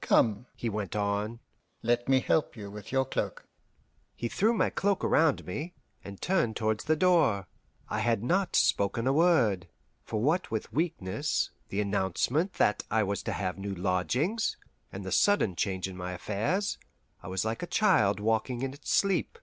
Come," 0.00 0.46
he 0.56 0.70
went 0.70 0.96
on, 0.96 1.40
"let 1.82 2.08
me 2.08 2.20
help 2.20 2.56
you 2.56 2.70
with 2.70 2.90
your 2.90 3.04
cloak." 3.04 3.46
He 4.16 4.28
threw 4.30 4.54
my 4.54 4.70
cloak 4.70 5.04
around 5.04 5.44
me, 5.44 5.74
and 6.02 6.22
turned 6.22 6.56
towards 6.56 6.84
the 6.84 6.96
door. 6.96 7.48
I 7.90 7.98
had 8.00 8.22
not 8.24 8.56
spoken 8.56 9.06
a 9.06 9.12
word, 9.12 9.68
for 10.02 10.22
what 10.22 10.50
with 10.50 10.72
weakness, 10.72 11.50
the 11.68 11.82
announcement 11.82 12.54
that 12.54 12.84
I 12.90 13.02
was 13.02 13.22
to 13.24 13.32
have 13.32 13.58
new 13.58 13.74
lodgings, 13.74 14.56
and 14.90 15.04
the 15.04 15.12
sudden 15.12 15.54
change 15.54 15.86
in 15.86 15.98
my 15.98 16.12
affairs, 16.12 16.78
I 17.22 17.28
was 17.28 17.44
like 17.44 17.62
a 17.62 17.66
child 17.66 18.20
walking 18.20 18.62
in 18.62 18.72
its 18.72 18.90
sleep. 18.90 19.38